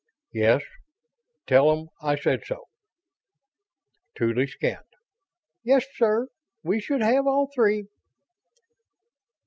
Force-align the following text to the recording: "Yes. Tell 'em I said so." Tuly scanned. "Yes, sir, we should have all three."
"Yes. 0.33 0.63
Tell 1.45 1.71
'em 1.71 1.89
I 2.01 2.15
said 2.15 2.41
so." 2.43 2.65
Tuly 4.15 4.47
scanned. 4.47 4.95
"Yes, 5.63 5.85
sir, 5.93 6.29
we 6.63 6.79
should 6.79 7.01
have 7.03 7.27
all 7.27 7.51
three." 7.53 7.85